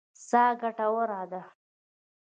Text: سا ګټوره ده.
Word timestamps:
سا 0.27 0.43
ګټوره 0.61 1.21
ده. 1.31 1.41